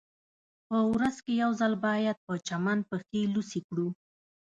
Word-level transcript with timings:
په 0.67 0.77
ورځ 0.91 1.15
کې 1.25 1.33
یو 1.43 1.51
ځل 1.59 1.73
باید 1.85 2.17
په 2.25 2.33
چمن 2.47 2.79
پښې 2.89 3.21
لوڅې 3.33 3.59
کړو 3.67 3.87